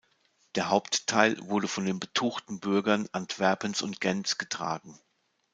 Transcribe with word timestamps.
Der 0.55 0.69
Hauptteil 0.71 1.37
wurde 1.41 1.67
von 1.67 1.85
den 1.85 1.99
betuchten 1.99 2.59
Bürgern 2.59 3.07
Antwerpens 3.11 3.83
und 3.83 4.01
Gents 4.01 4.39
getragen. 4.39 4.99